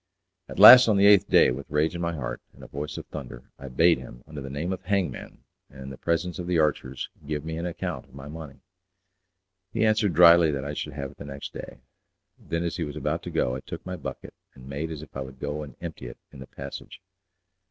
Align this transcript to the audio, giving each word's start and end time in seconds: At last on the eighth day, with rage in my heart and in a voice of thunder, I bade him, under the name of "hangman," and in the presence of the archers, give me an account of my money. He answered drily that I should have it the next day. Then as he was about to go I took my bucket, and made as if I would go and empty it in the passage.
At 0.49 0.57
last 0.57 0.87
on 0.87 0.97
the 0.97 1.05
eighth 1.05 1.29
day, 1.29 1.51
with 1.51 1.69
rage 1.69 1.93
in 1.93 2.01
my 2.01 2.15
heart 2.15 2.41
and 2.53 2.61
in 2.63 2.63
a 2.63 2.67
voice 2.67 2.97
of 2.97 3.05
thunder, 3.05 3.51
I 3.59 3.67
bade 3.67 3.99
him, 3.99 4.23
under 4.25 4.41
the 4.41 4.49
name 4.49 4.73
of 4.73 4.81
"hangman," 4.81 5.43
and 5.69 5.79
in 5.79 5.89
the 5.91 5.95
presence 5.99 6.39
of 6.39 6.47
the 6.47 6.57
archers, 6.57 7.09
give 7.27 7.45
me 7.45 7.55
an 7.59 7.67
account 7.67 8.05
of 8.07 8.15
my 8.15 8.27
money. 8.27 8.61
He 9.71 9.85
answered 9.85 10.15
drily 10.15 10.49
that 10.53 10.65
I 10.65 10.73
should 10.73 10.93
have 10.93 11.11
it 11.11 11.17
the 11.17 11.23
next 11.25 11.53
day. 11.53 11.81
Then 12.39 12.63
as 12.63 12.77
he 12.77 12.83
was 12.83 12.95
about 12.95 13.21
to 13.21 13.29
go 13.29 13.53
I 13.53 13.59
took 13.59 13.85
my 13.85 13.95
bucket, 13.95 14.33
and 14.55 14.67
made 14.67 14.89
as 14.89 15.03
if 15.03 15.15
I 15.15 15.21
would 15.21 15.39
go 15.39 15.61
and 15.61 15.75
empty 15.81 16.07
it 16.07 16.17
in 16.31 16.39
the 16.39 16.47
passage. 16.47 16.99